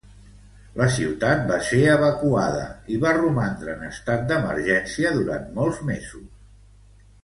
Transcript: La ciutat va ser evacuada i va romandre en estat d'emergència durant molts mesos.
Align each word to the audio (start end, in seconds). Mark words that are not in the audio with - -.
La 0.79 0.87
ciutat 0.95 1.43
va 1.51 1.57
ser 1.67 1.81
evacuada 1.97 2.65
i 2.95 2.99
va 3.05 3.13
romandre 3.21 3.77
en 3.77 3.87
estat 3.93 4.27
d'emergència 4.35 5.17
durant 5.23 5.49
molts 5.63 5.89
mesos. 5.95 6.31